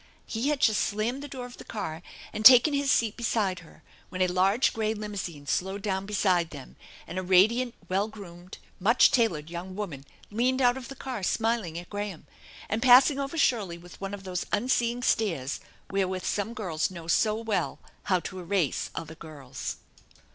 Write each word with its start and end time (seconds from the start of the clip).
He 0.25 0.47
had 0.49 0.59
just 0.59 0.81
slammed 0.81 1.21
the 1.21 1.27
door 1.27 1.45
of 1.45 1.57
the 1.57 1.63
car 1.63 2.01
and 2.33 2.43
taken 2.43 2.73
his 2.73 2.99
Beat 2.99 3.15
beside 3.15 3.59
her 3.59 3.83
when 4.09 4.23
a 4.23 4.27
large 4.27 4.73
gray 4.73 4.95
limousine 4.95 5.45
slowed 5.45 5.83
down 5.83 6.07
beside 6.07 6.49
them 6.49 6.75
and 7.05 7.19
a 7.19 7.21
radiant, 7.21 7.75
well 7.87 8.07
groomed, 8.07 8.57
much 8.79 9.11
tailored 9.11 9.51
young 9.51 9.75
woman 9.75 10.03
leaned 10.31 10.59
out 10.59 10.75
of 10.75 10.87
the 10.87 10.95
car, 10.95 11.21
smiling 11.21 11.77
at 11.77 11.87
Graham, 11.91 12.25
and 12.67 12.81
passing 12.81 13.19
over 13.19 13.37
Shirley 13.37 13.77
with 13.77 14.01
one 14.01 14.15
of 14.15 14.23
those 14.23 14.47
unseeing 14.51 15.03
stares 15.03 15.59
wherewith 15.91 16.25
some 16.25 16.55
girls 16.55 16.89
know 16.89 17.05
so 17.07 17.35
well 17.35 17.77
how 18.05 18.19
to 18.21 18.39
erase 18.39 18.89
other 18.95 19.13
girls. 19.13 19.75